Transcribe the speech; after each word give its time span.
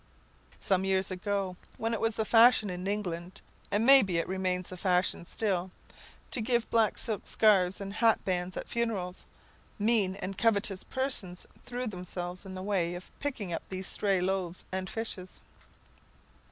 Some 0.59 0.83
years 0.83 1.11
ago, 1.11 1.57
when 1.77 1.93
it 1.93 2.01
was 2.01 2.15
the 2.15 2.25
fashion 2.25 2.71
in 2.71 2.87
England 2.87 3.39
(and 3.69 3.85
may 3.85 4.01
be 4.01 4.17
it 4.17 4.27
remains 4.27 4.69
the 4.69 4.75
fashion 4.77 5.25
still) 5.25 5.69
to 6.31 6.41
give 6.41 6.67
black 6.71 6.97
silk 6.97 7.27
scarfs 7.27 7.79
and 7.79 7.93
hatbands 7.93 8.57
at 8.57 8.67
funerals, 8.67 9.27
mean 9.77 10.15
and 10.15 10.39
covetous 10.39 10.83
persons 10.83 11.45
threw 11.67 11.85
themselves 11.85 12.47
in 12.47 12.55
the 12.55 12.63
way 12.63 12.95
of 12.95 13.11
picking 13.19 13.53
up 13.53 13.61
these 13.69 13.85
stray 13.85 14.19
loaves 14.19 14.65
and 14.71 14.89
fishes. 14.89 15.39